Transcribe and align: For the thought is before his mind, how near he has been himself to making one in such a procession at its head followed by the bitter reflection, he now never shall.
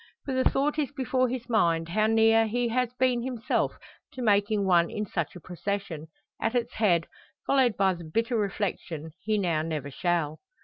For 0.25 0.33
the 0.33 0.49
thought 0.49 0.79
is 0.79 0.91
before 0.91 1.29
his 1.29 1.47
mind, 1.47 1.89
how 1.89 2.07
near 2.07 2.47
he 2.47 2.69
has 2.69 2.91
been 2.93 3.21
himself 3.21 3.77
to 4.13 4.23
making 4.23 4.65
one 4.65 4.89
in 4.89 5.05
such 5.05 5.35
a 5.35 5.39
procession 5.39 6.07
at 6.41 6.55
its 6.55 6.73
head 6.73 7.05
followed 7.45 7.77
by 7.77 7.93
the 7.93 8.03
bitter 8.03 8.35
reflection, 8.35 9.11
he 9.21 9.37
now 9.37 9.61
never 9.61 9.91
shall. 9.91 10.39